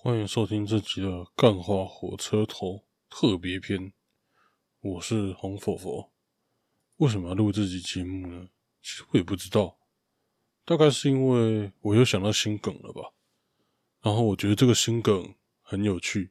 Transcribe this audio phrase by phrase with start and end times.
[0.00, 2.68] 欢迎收听这集的《干话火车头》
[3.10, 3.92] 特别篇。
[4.78, 6.12] 我是红佛佛。
[6.98, 8.46] 为什么要录这集节目呢？
[8.80, 9.76] 其实我也不知道，
[10.64, 13.12] 大概是因为我又想到新梗了吧。
[14.00, 16.30] 然后我觉得这个新梗很有趣，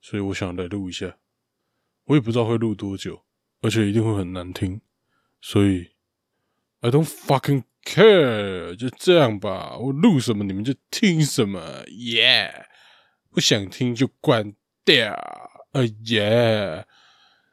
[0.00, 1.18] 所以我想来录一下。
[2.06, 3.24] 我也不知道会录多久，
[3.60, 4.80] 而且一定会很难听，
[5.40, 5.92] 所以
[6.80, 9.78] I don't fucking care，就这样吧。
[9.78, 12.71] 我录什么你们就听什么，Yeah。
[13.34, 14.52] 不想听就关
[14.84, 15.14] 掉，
[15.72, 16.84] 哎呀！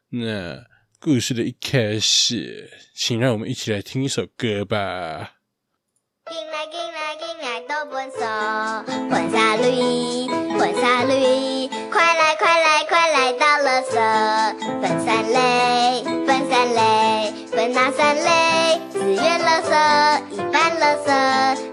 [0.10, 0.66] 那
[1.00, 5.36] 故事的一开始，请让我们一起来听一首歌吧。
[6.30, 8.20] 进来进来进来都分手，
[9.10, 13.96] 混沙绿，混沙绿，快来快来快来到了色，
[14.82, 18.82] 分三类，分三类，分哪三类？
[18.92, 21.10] 自愿垃圾，一般垃圾，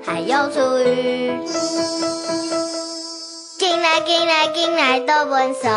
[0.04, 2.16] 还有厨余。
[3.80, 5.69] 来进来进来都分手，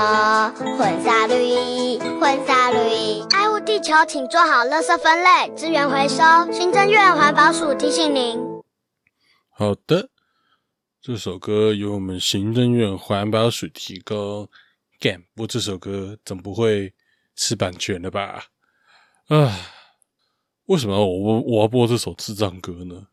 [0.77, 3.21] 混沙绿，混沙绿。
[3.31, 6.17] 爱护地球，请做好垃圾分类，资源回收。
[6.51, 8.39] 行政院环保署提醒您。
[9.51, 10.09] 好的，
[11.01, 14.47] 这首歌由我们行政院环保署提供。
[14.99, 16.93] 干，播这首歌总不会
[17.35, 18.45] 是版权的吧？
[19.27, 19.59] 啊，
[20.65, 23.07] 为什么我我我要播这首智障歌呢？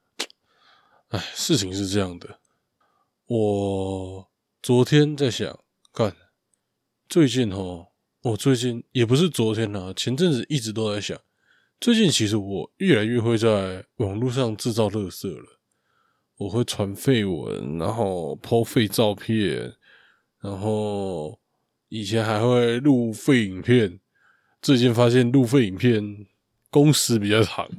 [1.09, 2.39] 哎，事情是这样的，
[3.27, 4.29] 我。
[4.67, 5.61] 昨天在想，
[5.93, 6.17] 看
[7.09, 7.87] 最近哦，
[8.23, 11.17] 我最近也不是昨天啦，前阵子一直都在想。
[11.79, 15.61] 最近其实我越来越会在网络上制造垃圾了。
[16.39, 19.73] 我会传废文，然后抛废照片，
[20.41, 21.39] 然后
[21.89, 24.01] 以前还会录废影片。
[24.61, 26.27] 最近发现录废影片
[26.71, 27.71] 工时比较长，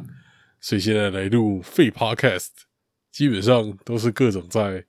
[0.61, 2.51] 所以现在来录废 Podcast，
[3.11, 4.85] 基本上都是各种在。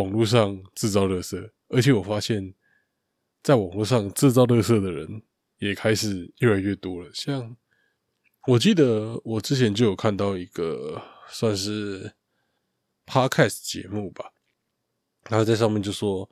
[0.00, 2.54] 网络上制造垃圾，而且我发现，
[3.42, 5.22] 在网络上制造垃圾的人
[5.58, 7.10] 也开始越来越多了。
[7.12, 7.56] 像
[8.46, 12.14] 我记得我之前就有看到一个算是
[13.04, 14.32] podcast 节目吧，
[15.28, 16.28] 然后在上面就说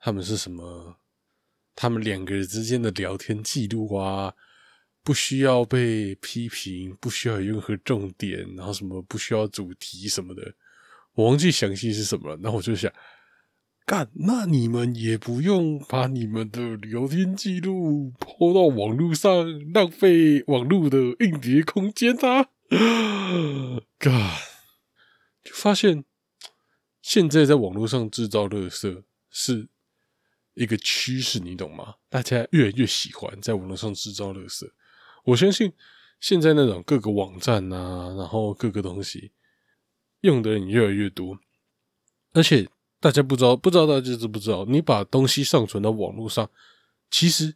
[0.00, 0.96] 他们是什么，
[1.74, 4.34] 他们两个人之间的聊天记录啊，
[5.02, 10.54] 不需要被批评，不需要有任何重点，然后什么不需要主题什么的。
[11.14, 12.92] 我忘记详细是什么了，那我就想，
[13.86, 22.48] 干，那你们也不用把你们的聊天记录抛到网络上，浪费网络的硬碟空间啊！
[23.98, 24.12] 干，
[25.44, 26.04] 就发现
[27.00, 29.68] 现在在网络上制造垃圾是
[30.54, 31.94] 一个趋势，你懂吗？
[32.08, 34.68] 大家越来越喜欢在网络上制造垃圾。
[35.24, 35.72] 我相信
[36.18, 39.30] 现在那种各个网站啊，然后各个东西。
[40.24, 41.38] 用的人越来越多，
[42.32, 42.66] 而且
[42.98, 44.64] 大家不知道，不知道大家知不知道？
[44.64, 46.50] 你把东西上传到网络上，
[47.10, 47.54] 其实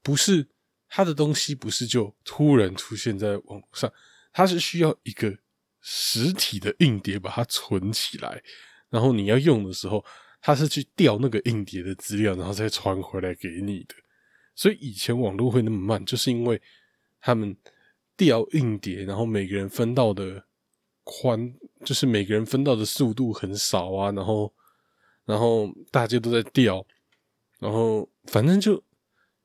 [0.00, 0.46] 不是
[0.88, 3.92] 他的东西，不是就突然出现在网络上，
[4.32, 5.36] 它是需要一个
[5.80, 8.40] 实体的硬碟把它存起来，
[8.90, 10.04] 然后你要用的时候，
[10.40, 13.96] 它是去调那个硬碟的资料，然后再传回来给你的。
[14.54, 16.62] 所以以前网络会那么慢，就是因为
[17.20, 17.56] 他们
[18.16, 20.44] 调硬碟，然后每个人分到的。
[21.04, 21.54] 宽
[21.84, 24.52] 就是每个人分到的速度很少啊，然后，
[25.26, 26.84] 然后大家都在掉，
[27.58, 28.82] 然后反正就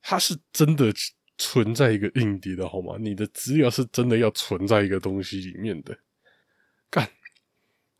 [0.02, 0.92] 它是真的
[1.38, 2.96] 存在一个硬碟的好吗？
[2.97, 6.00] 你的资料是真的要存在一个东西里面的。
[6.90, 7.12] 干，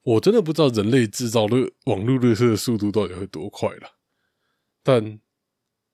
[0.04, 3.98] 我真的不知道人类制造的网络热色的速度到底会多快了，
[4.82, 5.20] 但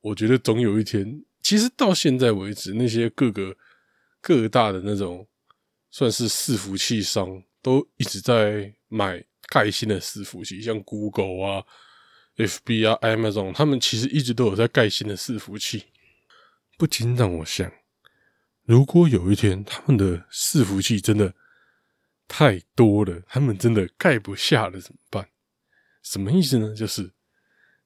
[0.02, 3.58] 我觉得总有一天，其实到现在为止，那些各个
[4.22, 5.28] 各大的那种
[5.90, 7.42] 算是伺服器商。
[7.66, 11.66] 都一直在买盖新的伺服器，像 Google 啊、
[12.38, 15.86] FB 啊、Amazon，他们其实一直都有在盖新的伺服器。
[16.78, 17.72] 不禁让我想，
[18.66, 21.34] 如果有一天他们的伺服器真的
[22.28, 25.28] 太多了，他们真的盖不下了怎么办？
[26.04, 26.76] 什么意思呢？
[26.76, 27.14] 就是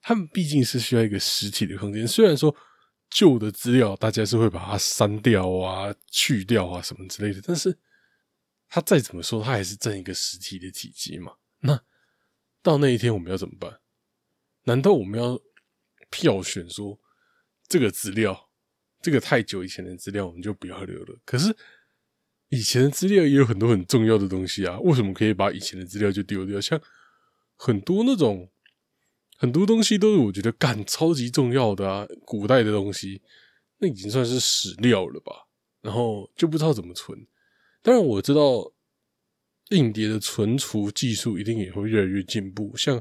[0.02, 2.54] 他们毕竟是需要一个实体的空间，虽然说
[3.08, 7.78] 旧的资料大家是会把它删掉啊、去掉啊什么之类的，但是。
[8.70, 11.34] 它再怎么说，它还是占一个实体的体积嘛。
[11.58, 11.82] 那
[12.62, 13.80] 到那一天我们要怎么办？
[14.64, 15.40] 难道我们要
[16.08, 16.98] 票选说
[17.66, 18.48] 这个资料，
[19.02, 21.18] 这个太久以前的资料我们就不要留了？
[21.24, 21.54] 可是
[22.48, 26.60] 以前的资料也有很多很重要的东西啊，为什么可以把以前的资料就丢掉？
[26.60, 26.80] 像
[27.56, 28.52] 很多那种
[29.36, 33.20] 很多东西都是我觉得干超级重要的啊，古代的东西
[33.78, 35.48] 那已经算是史料了吧？
[35.80, 37.26] 然后就不知道怎么存。
[37.82, 38.72] 当然我知道，
[39.70, 42.76] 硬碟的存储技术一定也会越来越进步。
[42.76, 43.00] 像，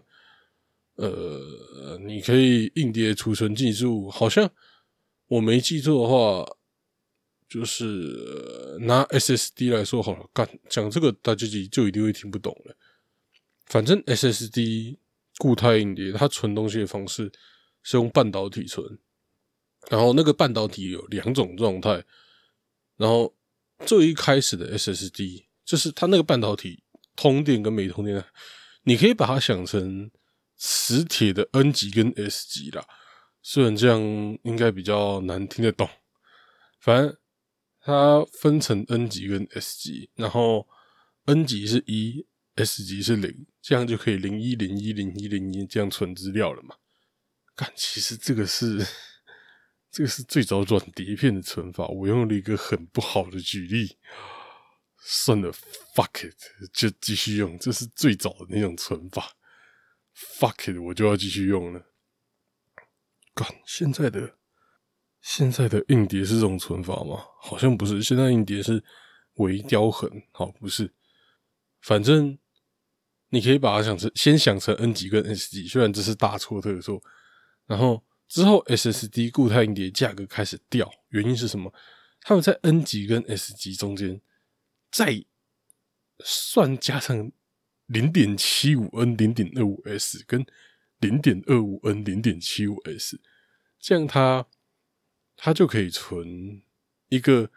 [0.95, 4.49] 呃，你可以硬碟储存技术，好像
[5.27, 6.57] 我没记错的话，
[7.47, 10.29] 就是拿 SSD 来说好了。
[10.31, 12.75] 干讲这个，大家就就一定会听不懂了。
[13.65, 14.97] 反正 SSD
[15.37, 17.31] 固态硬碟，它存东西的方式
[17.83, 18.99] 是用半导体存，
[19.89, 22.03] 然后那个半导体有两种状态，
[22.97, 23.35] 然后
[23.85, 26.83] 最一开始的 SSD 就是它那个半导体
[27.15, 28.23] 通电跟没通电，
[28.83, 30.09] 你可以把它想成
[30.57, 32.85] 磁铁的 N 级跟 S 级啦。
[33.41, 33.99] 虽然这样
[34.43, 35.89] 应该比较难听得懂，
[36.79, 37.17] 反正
[37.79, 40.67] 它分成 N 级跟 S 级，然后
[41.25, 42.25] N 级是一
[42.55, 46.75] ，S 级是零，这样就可以零一零一零一零一这样存资料了嘛。
[47.55, 48.85] 但，其实这个是
[49.91, 53.97] 这个是最早软碟片的存法，我用了一个很不好的举例，
[54.97, 55.51] 算了
[55.95, 56.35] ，fuck it，
[56.71, 59.33] 就继续用，这是最早的那种存法
[60.15, 61.85] ，fuck it，我就要继续用了。
[63.33, 64.37] 干，现在的
[65.21, 67.25] 现在的硬碟是这种存法吗？
[67.41, 68.83] 好像不是，现在硬碟是
[69.35, 70.93] 微雕痕，好不是，
[71.81, 72.37] 反正
[73.29, 77.01] 你可以把它想成先想成 N 级跟 S 级，虽然这是大错特错。
[77.65, 81.73] 然后之后 SSD 固态硬碟价格开始掉，原因是什么？
[82.21, 84.21] 他们在 N 级跟 S 级中间
[84.91, 85.25] 再
[86.19, 87.31] 算加上
[87.87, 90.45] 零点七五 N、零点二五 S 跟
[90.99, 93.19] 零点二五 N、零点七五 S，
[93.79, 94.45] 这样它
[95.35, 96.61] 它就可以存
[97.07, 97.49] 一个，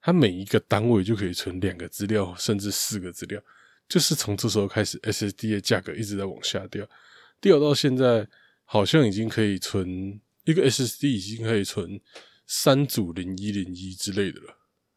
[0.00, 3.42] 它每一个单位就可以存两个资料，甚至四个资料。
[3.86, 6.88] 就是从这时候开始，SSD 的价格一直在往下掉，
[7.42, 8.26] 掉到现在。
[8.64, 12.00] 好像已经可以存一个 SSD，已经可以存
[12.46, 14.56] 三组零一零一之类的了。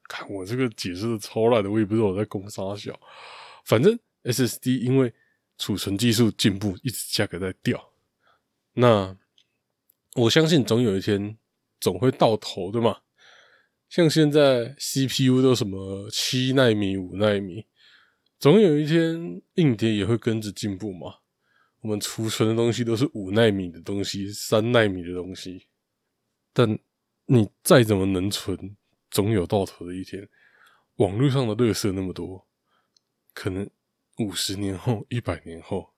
[0.09, 2.97] 看我这个解释的超烂的，我也不知道我在攻啥小。
[3.65, 5.13] 反正 SSD 因为
[5.57, 7.91] 储存技术进步，一直价格在掉。
[8.73, 9.17] 那
[10.15, 11.37] 我相信总有一天
[11.79, 12.99] 总会到头的嘛。
[13.89, 17.65] 像现在 CPU 都什么七纳米、五纳米，
[18.39, 21.15] 总有一天硬碟也会跟着进步嘛。
[21.87, 25.69] 我们储存的东西都是五纳米的东西，三纳米的东西，
[26.51, 26.77] 但
[27.27, 28.75] 你再怎么能存，
[29.09, 30.27] 总有到头的一天。
[30.97, 32.45] 网络上的垃圾那么多，
[33.33, 33.69] 可能
[34.17, 35.93] 五十年后、一百年后，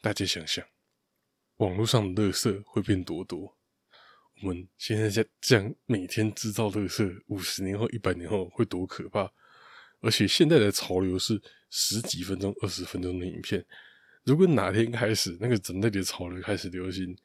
[0.00, 0.64] 大家想想，
[1.56, 3.58] 网络上的垃圾会变多多？
[4.42, 9.28] 我们现在在这样每天制造垃圾，五十年后、一百年后会多可怕？
[10.02, 13.66] 而且现在的潮流是十几分钟、二十分钟的影片。
[14.30, 17.18] 如果哪天开始，那个人类的潮流开始流行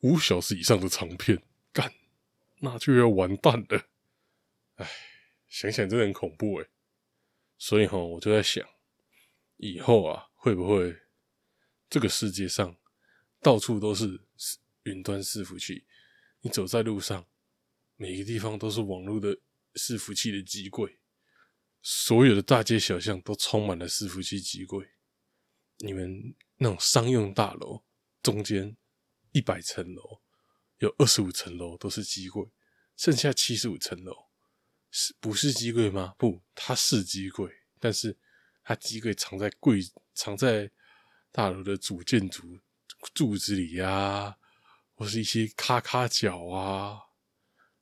[0.00, 1.40] 五小时以上的长片，
[1.72, 1.88] 干，
[2.58, 3.88] 那就要完蛋了。
[4.74, 4.90] 哎，
[5.46, 6.66] 想想真的很恐怖哎。
[7.58, 8.68] 所以哈，我就在想，
[9.58, 10.96] 以后啊，会不会
[11.88, 12.76] 这个世界上
[13.40, 14.20] 到处都是
[14.82, 15.84] 云端伺服器？
[16.40, 17.24] 你走在路上，
[17.94, 19.38] 每个地方都是网络的
[19.74, 20.98] 伺服器的机柜，
[21.82, 24.88] 所有的大街小巷都充满了伺服器机柜。
[25.78, 27.82] 你们那种商用大楼
[28.22, 28.76] 中间
[29.32, 30.20] 一百层楼，
[30.78, 32.46] 有二十五层楼都是机柜，
[32.96, 34.26] 剩下七十五层楼
[34.90, 36.14] 是不是机柜吗？
[36.18, 38.16] 不，它是机柜，但是
[38.62, 39.80] 它机柜藏在柜，
[40.14, 40.70] 藏在
[41.32, 42.60] 大楼的主建筑
[43.14, 44.36] 柱子里呀，
[44.94, 47.00] 或是一些咔咔角啊，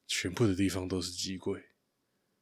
[0.07, 1.63] 全部的地方都是机柜，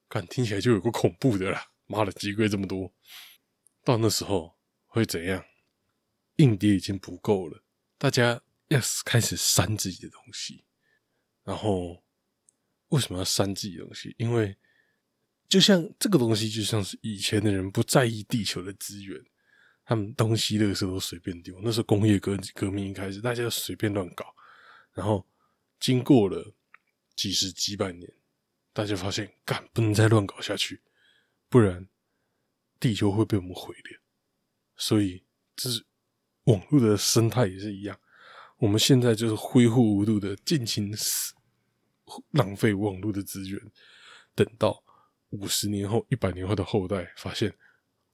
[0.08, 1.72] 看听起来就有个恐怖的啦！
[1.86, 2.92] 妈的，机柜这么多，
[3.84, 4.54] 到那时候。
[4.86, 5.44] 会怎样？
[6.36, 7.62] 硬碟已经不够了，
[7.98, 10.64] 大家要开始删自己的东西。
[11.44, 12.02] 然后
[12.88, 14.14] 为什么要删自己的东西？
[14.18, 14.56] 因为
[15.48, 19.22] 就像这个东西，就像是以前的人不在意地球的资源，
[19.84, 21.60] 他们东西那个时候都随便丢。
[21.62, 24.34] 那时候工业革革命一开始，大家随便乱搞。
[24.92, 25.26] 然后
[25.78, 26.54] 经过了
[27.14, 28.10] 几十几百年，
[28.72, 30.82] 大家发现，干不能再乱搞下去，
[31.48, 31.88] 不然
[32.80, 33.98] 地球会被我们毁掉。
[34.76, 35.24] 所以，
[35.54, 35.84] 这是
[36.44, 37.98] 网络的生态也是一样。
[38.58, 40.94] 我们现在就是挥霍无度的尽情
[42.30, 43.60] 浪费网络的资源，
[44.34, 44.82] 等到
[45.30, 47.52] 五十年后、一百年后的后代发现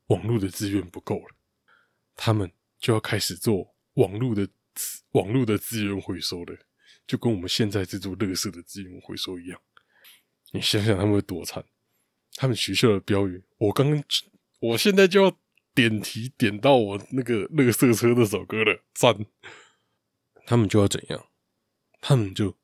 [0.06, 1.36] 网络的资源不够了，
[2.16, 4.48] 他们就要开始做网络的
[5.12, 6.56] 网络的资源回收了，
[7.06, 9.60] 就跟我们现在在做乐色的资源回收一样。
[10.52, 11.64] 你想想他们会多惨？
[12.36, 14.02] 他们学校的标语，我刚刚，
[14.60, 15.36] 我现在就要。
[15.74, 19.14] 点题点到我那个乐色车那首歌了，赞！
[20.46, 21.26] 他们就要怎样？
[22.00, 22.56] 他们就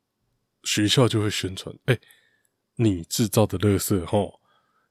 [0.64, 1.98] 学校就会宣传：哎，
[2.76, 4.18] 你制造的乐色哈，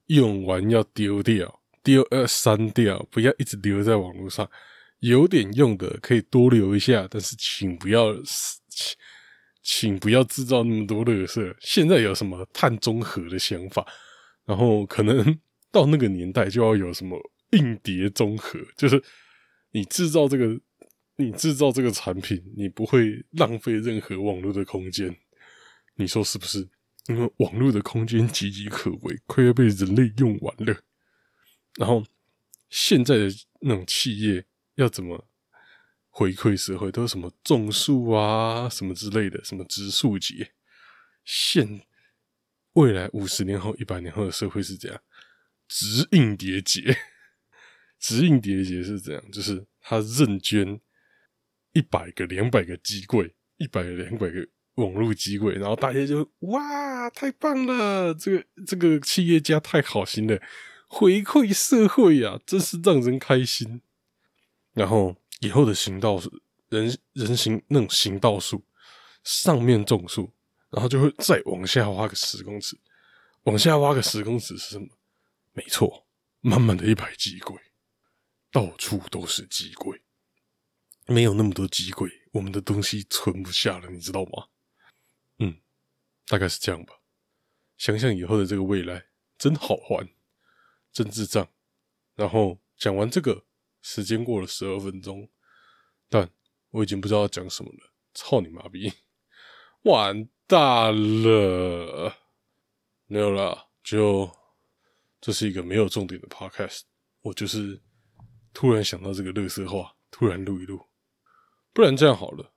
[0.08, 4.50] 用完要丢掉，丢要删掉，不要一直留在网络上。
[5.00, 8.14] 有点用的可以多留一下，但是请不要
[8.70, 8.98] 请
[9.62, 11.56] 请不要制造那么多垃圾。
[11.60, 13.86] 现在有什么碳中和的想法，
[14.46, 15.38] 然后可能
[15.72, 17.20] 到那个年代就要有什么
[17.56, 19.04] 硬碟综合，就是
[19.72, 20.60] 你制造这个
[21.18, 25.16] 你制造这个产品，你不会浪费任何网络的空间，
[25.96, 26.70] 你说是不是？
[27.08, 30.82] 因为网络的空间岌岌可危，快要被人类用完了。
[31.78, 32.04] 然后
[32.70, 33.30] 现在的
[33.62, 34.44] 那种企业
[34.74, 35.28] 要怎么
[36.10, 40.54] 回馈社会，都是什么种树啊，什么之类的，什么植树节。
[41.24, 41.82] 现
[42.74, 45.00] 未来五十年后、一百年后的社会是这样，
[45.68, 46.98] 植硬碟节，
[48.06, 50.80] 植硬碟节是这样，就是他认捐
[51.72, 54.48] 一百个、两百个机柜，一百个、两百个。
[54.76, 58.14] 网络机柜，然后大家就哇，太棒了！
[58.14, 60.38] 这个这个企业家太好心了，
[60.90, 63.82] 回馈社会呀，真是让人开心。
[64.74, 66.30] 然后以后的行道树，
[66.68, 68.66] 人人行那种行道树，
[69.24, 70.30] 上面种树，
[70.70, 72.78] 然后就会再往下挖个十公尺，
[73.44, 74.90] 往下挖个十公尺是什么？
[75.54, 76.06] 没错，
[76.42, 77.56] 满满的一排机柜，
[78.56, 80.02] 到处都是机柜。
[81.08, 84.48] 没有那么多机柜，我们的东西存不下了，你知道吗？
[85.40, 85.60] 嗯，
[86.26, 86.94] 大概是这样吧。
[87.78, 89.08] 想想以后的这个未来，
[89.38, 90.08] 真好玩，
[90.94, 91.46] 真智障。
[92.16, 93.46] 然后讲完这个，
[93.82, 95.30] 时间过了十二分钟，
[96.08, 96.32] 但
[96.70, 97.92] 我已经不知道讲什么了。
[98.14, 98.94] 操你妈逼，
[99.82, 102.16] 完蛋了！
[103.08, 104.32] 没有了，就
[105.20, 106.84] 这是一个没有重点的 podcast。
[107.20, 107.82] 我就是
[108.56, 110.82] 突然想到这个乐色话，突然录一录。
[111.74, 112.54] 不然这样好了，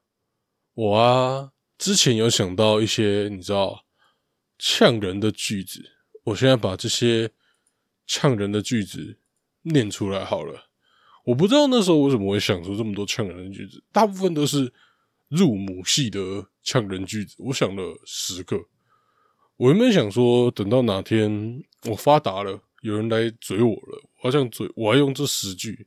[0.72, 1.52] 我啊。
[1.76, 3.84] 之前有想到一些你知道
[4.58, 5.80] 呛人的句子，
[6.24, 7.30] 我现在把这些
[8.04, 9.20] 呛人的句子
[9.62, 10.70] 念出来好了。
[11.24, 14.72] 我不知道那时候为什么会想出这么多呛人的句子，大部分都是
[15.28, 17.36] 入母系的呛人句子。
[17.38, 18.56] 我想了十个，
[19.56, 25.86] 我原本想说等到哪天我发达了，有人来嘴我了，我要这样嘴，我要用这十句，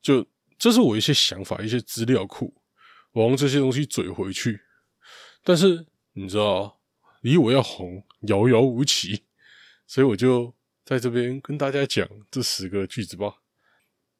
[0.00, 0.26] 就
[0.58, 2.54] 这是我一些想法，一些资料库，
[3.12, 4.58] 我用这些东西嘴回去。
[5.44, 6.80] 但是你知道，
[7.20, 9.24] 离我要红遥遥无期，
[9.86, 13.42] 所以我就在这边跟大家讲这十个句子吧。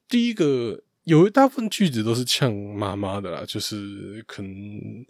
[0.06, 5.06] 第一个，有一大部分句子都是呛妈妈的啦，就是可能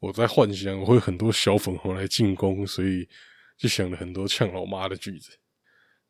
[0.00, 3.08] 我在幻想我会很多小粉红来进攻，所以
[3.56, 5.30] 就想了很多呛老妈的句子。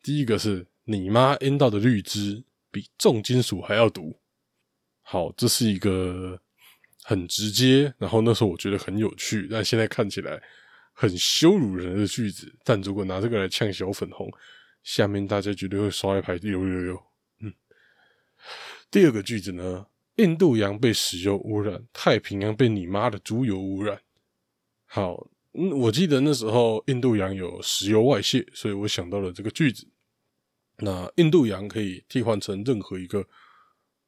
[0.03, 4.19] 第一个是你妈腌到的绿汁比重金属还要毒。
[5.01, 6.39] 好，这是一个。
[7.05, 10.41] 很直接，然后那时候我觉得很有趣，但现在看起来
[10.93, 12.49] 很羞辱人的句子。
[12.63, 14.31] 但如果拿这个来呛小粉红，
[14.83, 17.03] 下面大家绝对会刷一排六六六。
[17.41, 17.53] 嗯，
[18.89, 23.99] 第二个句子呢，印度洋被石油污染，太平洋被你妈的猪油污染。
[24.85, 29.85] 好，嗯，我记得那时候印度洋有石油外泄，所以我想到了这个句子。
[30.77, 33.27] 那印度洋可以替换成任何一个。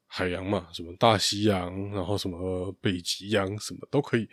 [0.08, 4.30] 海洋嘛，什么大西洋，然后什么北极洋，什么都可以。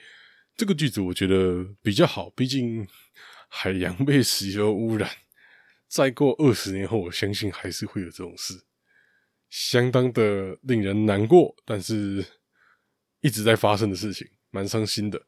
[0.54, 2.86] 这个句子我觉得比较好，毕竟
[3.48, 5.10] 海洋被石油污染，
[5.88, 8.62] 再过二十年后，我相信还是会有这种事，
[9.48, 12.24] 相当的令人难过，但是
[13.20, 15.20] 一直在发生的事情，蛮伤心的。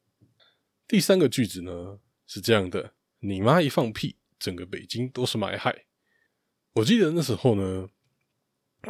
[0.87, 5.87] 第三个句子呢是这样的：你妈一放屁，整个北京都是霾害。
[6.75, 7.89] 我记得那时候呢。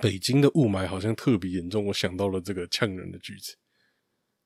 [0.03, 3.55] 北京的雾霾好像特别严重，我想到了这个呛人的句子。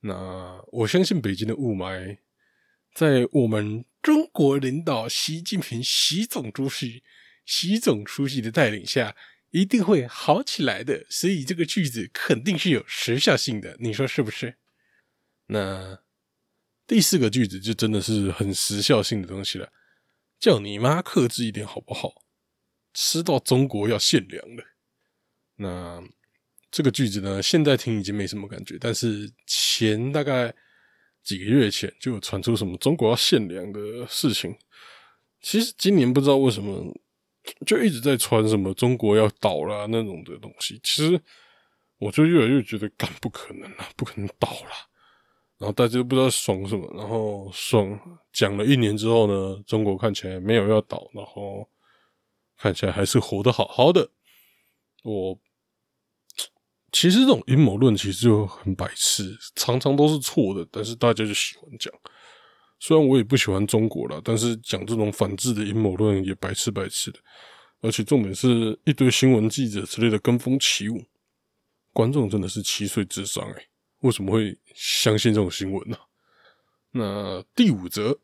[0.00, 2.18] 那我相信北京的雾霾，
[2.92, 7.02] 在我们中国领导习近平习总主席、
[7.46, 9.16] 习总书记的带领下，
[9.48, 11.06] 一定会好起来的。
[11.08, 14.58] 所以这个句子肯定是有时效性的，你说是不是？
[15.46, 16.02] 那
[16.86, 19.72] 第四个句子就真的是很时效性的东西了，
[20.38, 22.22] 叫你妈克制一点好不好？
[23.00, 24.64] 吃到中国要限粮了。
[25.54, 26.02] 那
[26.68, 30.52] 这个句子呢，现在听已经没什么感觉，但是前大概
[31.22, 34.52] 几个月前就有传出什么中国要限粮的事情。
[35.40, 36.92] 其实今年不知道为什么
[37.64, 40.80] 就一直在传什么中国要倒了那种的东西。
[40.82, 41.20] 其实
[41.98, 44.70] 我就越来越觉得，干不可能了，不可能倒了。
[45.58, 51.68] 然后大家都不知道爽什么，然后爽讲了一年之后呢，中国看起来没有要倒，然后
[52.58, 54.10] 看起来还是活得好好的。
[55.02, 55.38] 我。
[56.90, 61.92] 其实这种阴谋论其实就很白痴，常常都是错的，但是大家就喜欢讲。
[62.80, 67.18] 虽然我也不喜欢中国了，但是讲这种反制的阴谋论也白痴白痴的。
[67.82, 71.04] 而且重点是一堆新闻记者之类的跟风起舞。
[71.92, 73.68] 观众真的是七岁智商哎，
[74.00, 75.96] 为什么会相信这种新闻呢？
[76.92, 78.18] 那第五则，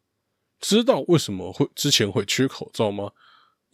[0.59, 3.13] 知道为什么会之前会缺口罩吗？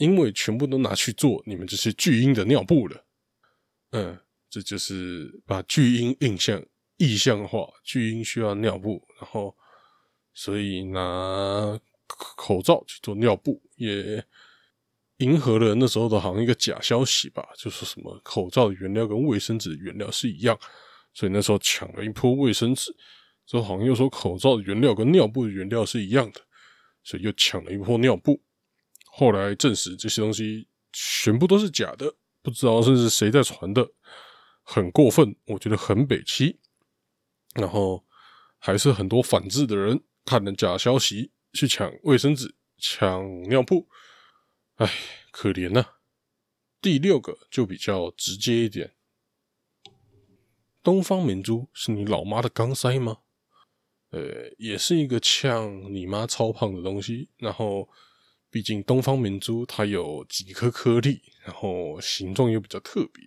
[0.01, 3.05] 因为全部都拿去做你们这些巨婴的尿布了。
[3.91, 6.65] 嗯，这就是把巨婴印象
[6.97, 9.55] 意象化，巨婴需要尿布，然后
[10.33, 14.25] 所以拿口罩去做尿布，也
[15.19, 20.59] 迎合了那时候的好像一个假消息吧，就是什么口罩的原料跟卫生纸的原料是一样，
[21.13, 22.91] 所以那时候抢了一波卫生纸。
[23.45, 26.41] 之后好像又说口罩的原料跟尿布的原料是一样的，
[27.03, 28.41] 所以又抢了一波尿布。
[29.21, 33.87] 后来证实这些东西全部都是假的，不知道是谁在传的，
[34.63, 36.59] 很过分，我觉得很北欺。
[37.55, 38.03] 然后
[38.59, 43.91] 还是很多反制的人看了假消息去抢卫生纸、抢尿布，
[44.77, 44.91] 哎，
[45.31, 45.85] 可怜呐。
[46.81, 48.95] 第六个就比较直接一点，
[50.83, 53.19] 东方明珠是你老妈的钢塞吗？
[54.13, 57.87] 呃，也是一个呛你妈超胖的东西，然后
[58.51, 63.25] 毕竟东方明珠它有几颗颗粒，然后形状又比较特别，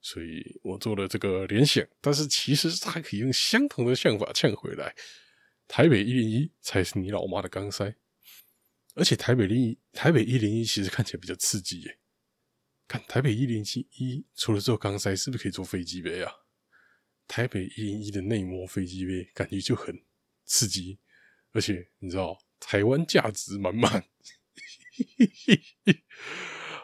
[0.00, 1.86] 所以我做了这个联想。
[2.00, 4.94] 但是其实它可以用相同的想法呛回来，
[5.68, 7.94] 台北一零一才是你老妈的钢塞，
[8.94, 11.98] 而且台北一台北一零一其实看起来比较刺激耶。
[12.88, 13.62] 看台北一零
[13.98, 16.32] 一除了做钢塞，是不是可以做飞机杯啊？
[17.28, 20.02] 台北一零一的内膜飞机杯感觉就很
[20.44, 20.98] 刺激，
[21.52, 24.02] 而且你知道台湾价值满满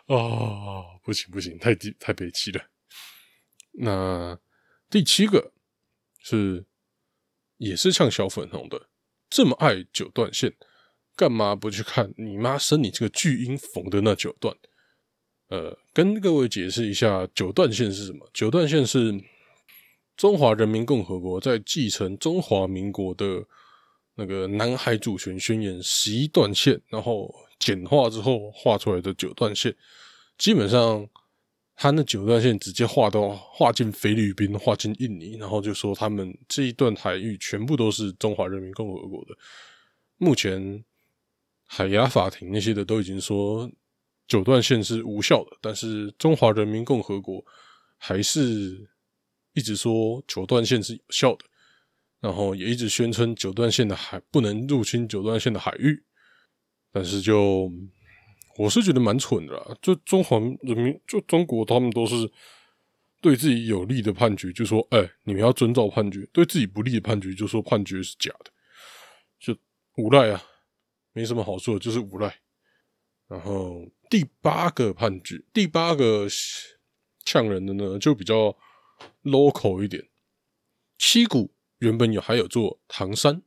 [0.06, 0.98] 啊！
[1.04, 2.64] 不行不行，太低太悲戚了。
[3.72, 4.38] 那
[4.90, 5.52] 第七个
[6.22, 6.66] 是
[7.56, 8.88] 也是像小粉红的，
[9.30, 10.54] 这么爱九段线，
[11.16, 14.56] 干嘛不去看你妈生你这个巨婴缝的那九段？
[15.48, 18.30] 呃，跟各位解释一下九段线是什么？
[18.32, 19.22] 九段线是。
[20.14, 23.44] 中华人民共和国在继承中华民国的
[24.14, 29.74] 那个南海主权宣言十一段线，然后简化之后画出来的九段线，
[30.36, 31.08] 基本上
[31.76, 39.34] 他那九段线直接画到画进菲律宾，画进印尼，然后就说他们这一段海域全部都是中华人民共和国的。
[40.16, 40.84] 目前
[41.66, 43.70] 海牙法庭那些的都已经说
[44.26, 47.44] 九段线是无效的，但是中华人民共和国
[47.96, 48.90] 还是。
[49.54, 51.44] 一直说九段线是有效的，
[52.20, 56.02] 然后也一直宣称九段线的海不能入侵九段线的海域，
[56.92, 57.72] 但是就
[58.58, 59.76] 我是觉得蛮蠢的啦。
[59.80, 62.14] 就中华人民，就中国，他们都是
[63.20, 68.52] 对自己有利的判决就说，哎，你们要遵照判决；对自己不利的判决就说判决是假的，
[69.40, 69.56] 就
[69.96, 70.42] 无赖啊，
[71.12, 72.40] 没什么好说，就是无赖。
[73.26, 76.28] 然后第八个判决，第八个
[77.24, 78.56] 呛人的呢，就比较。
[79.24, 80.08] local 一点，
[80.96, 83.42] 七股原本有还有座唐山，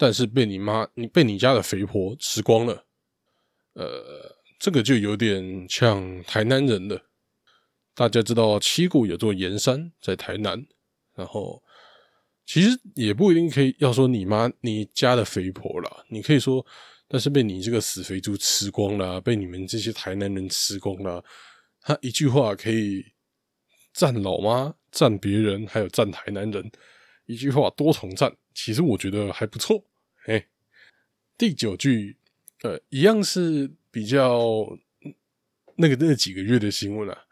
[0.00, 2.86] 但是被你妈你被你家的肥婆吃光了。
[3.74, 6.98] 呃，这个就有点像台南人了。
[7.94, 10.66] 大家知道七股有座盐山在台南，
[11.14, 11.62] 然后
[12.46, 16.64] 其实也不一定可以要说你妈你家的肥婆啦，你可以说，
[17.06, 21.22] 但是被你这个死肥猪吃光了，被你们这些台南人吃光了。
[21.82, 23.04] 他一句话可以
[23.92, 24.74] 赞老妈。
[24.92, 26.68] 赞别人，还有赞台南人，
[27.26, 29.80] 一句话多重赞，其实我觉得还不错。
[31.40, 32.18] 第九句，
[32.64, 34.76] 呃，一样是比较
[35.76, 37.24] 那个那几个月的新闻啊。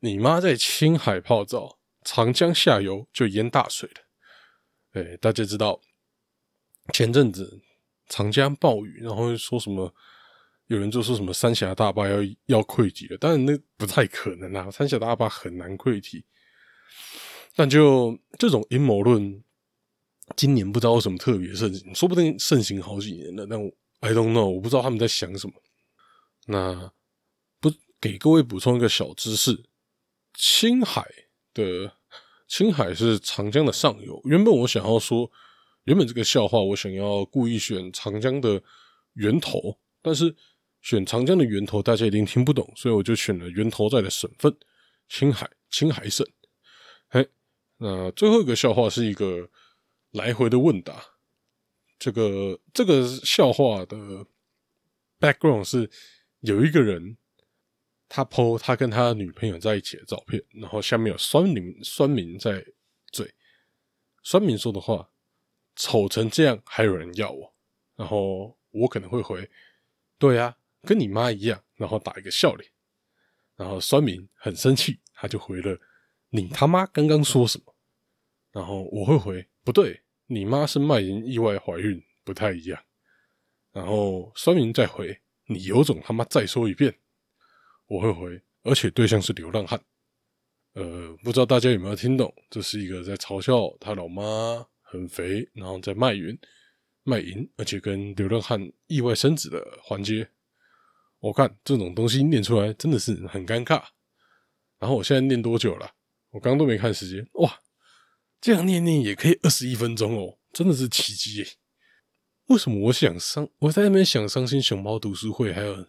[0.00, 5.00] 你妈在青海泡澡，长江下游就淹大水了。
[5.00, 5.80] 哎，大家知道
[6.92, 7.62] 前阵子
[8.10, 9.94] 长江暴雨，然后说什么？
[10.66, 16.22] 有人就说什么三峡大坝要要溃堤了，但是那不太可能啊，三峡大坝很难溃堤。
[17.56, 19.42] 但就这种阴谋论，
[20.36, 23.46] 今年不知道为什么特别盛行，说不定盛行好几年了。
[23.46, 25.54] 但我 I don't know，我不知道他们在想什么。
[26.46, 26.92] 那
[27.60, 29.64] 不给各位补充一个小知识：
[30.34, 31.06] 青海
[31.52, 31.92] 的
[32.48, 34.20] 青海是长江的上游。
[34.24, 35.30] 原本我想要说，
[35.84, 38.62] 原本这个笑话我想要故意选长江的
[39.14, 40.34] 源头，但是
[40.82, 44.54] 选长江的源头大家一定听不懂，所以我就选了源头在的省份——
[45.08, 46.26] 青海，青海省。
[47.08, 47.28] 嘿。
[47.78, 49.48] 那最后一个笑话是一个
[50.14, 51.04] 来回的问答。
[51.98, 54.26] 这个这个笑话的
[55.18, 55.90] background 是
[56.40, 57.16] 有一个人
[58.08, 62.64] 他 po 他跟他女朋友在一起的照片，然后下面有酸民酸民在
[63.10, 63.34] 嘴，
[64.22, 65.10] 酸民说的话
[65.76, 67.54] 丑成这样还有人要我，
[67.96, 69.50] 然后我可能会回
[70.18, 72.70] 对啊，跟你妈一样，然后打一个笑脸，
[73.56, 75.76] 然后酸民很生气，他就回了。
[76.30, 77.74] 你他妈刚刚说什么？
[78.52, 82.82] 然后我会回不对，你妈是卖淫意外怀孕，不太一样。
[83.72, 86.94] 然后酸民再回你有种他妈再说一遍，
[87.86, 89.80] 我会回，而且对象是流浪汉。
[90.74, 92.32] 呃，不知道大家有没有听懂？
[92.50, 96.38] 这是一个在嘲笑他老妈很肥，然后在卖淫、
[97.02, 100.28] 卖淫，而且跟流浪汉意外生子的环节。
[101.18, 103.82] 我看这种东西念出来真的是很尴尬。
[104.78, 105.90] 然后我现在念多久了？
[106.30, 107.26] 我刚刚都没看时间。
[107.34, 107.58] 哇，
[108.44, 111.46] 这样念念也可以二十一分钟哦，真的是奇迹耶！
[112.48, 113.48] 为什么我想伤？
[113.58, 115.86] 我在那边想伤心熊猫读书会，还有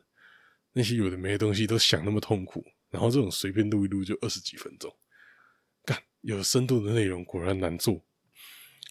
[0.72, 2.64] 那些有的没的东西，都想那么痛苦。
[2.92, 4.90] 然后这种随便录一录就二十几分钟，
[5.84, 8.02] 干有深度的内容果然难做。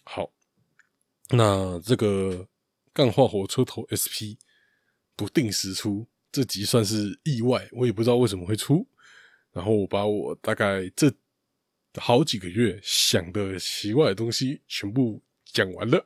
[0.03, 0.31] 好，
[1.31, 2.47] 那这个
[2.93, 4.37] 干化火车头 SP
[5.15, 8.87] 不定时出，这集算是意外，我也不知道为什么会出。
[9.51, 11.11] 然后我把我大概这
[11.97, 16.05] 好几个月想的奇怪的东西全部讲完了，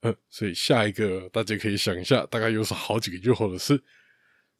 [0.00, 3.82] 嗯，所以下一个大家可以想一下，大概又是好几个月后的事，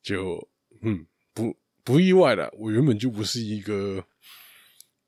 [0.03, 0.49] 就
[0.83, 1.57] 嗯不。
[1.85, 4.07] 不意外了，我原本就不是一个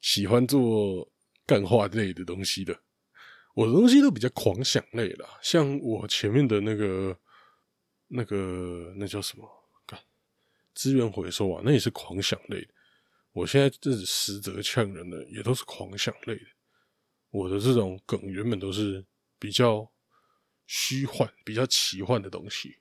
[0.00, 1.08] 喜欢做
[1.46, 2.76] 干话类的东西的，
[3.54, 7.16] 我的东西都比较狂想类了，像我前面的那个、
[8.08, 9.48] 那个、那叫什么？
[9.86, 9.96] 干
[10.74, 12.73] 资源回收啊，那也是狂想类的。
[13.34, 16.46] 我现在这实则呛人的，也都是狂想类的。
[17.28, 19.04] 我的这种梗原本都是
[19.38, 19.92] 比较
[20.66, 22.78] 虚幻、比较奇幻的东西。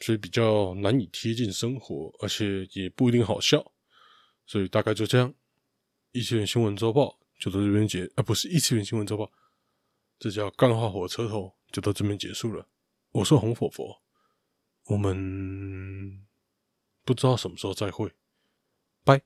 [0.00, 3.72] 所以比较难以贴近生活，而且也不一定好笑，
[4.46, 5.32] 所以大概就这样。
[6.10, 9.30] 一次元新闻周报就到这边结，啊，不是一次元新闻周报，
[10.18, 12.68] 这叫干化火车头，就到这边结束了。
[13.12, 14.02] 我是红火佛，
[14.86, 16.26] 我们
[17.04, 18.12] 不知道什么时候再会，
[19.04, 19.22] 拜。